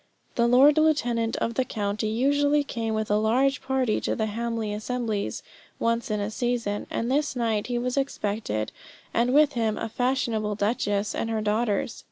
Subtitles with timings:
[0.33, 4.73] The lord lieutenant of the county usually came with a large party to the Hamley
[4.73, 5.43] assemblies
[5.77, 8.71] once in a season; and this night he was expected,
[9.13, 11.99] and with him a fashionable duchess and her daughters.